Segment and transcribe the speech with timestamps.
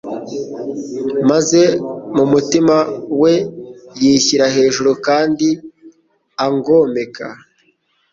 [1.29, 1.61] maze
[2.15, 2.75] mu mutima
[3.21, 3.33] we
[4.01, 5.47] yishyira hejuru kandi
[6.45, 7.27] angomeka,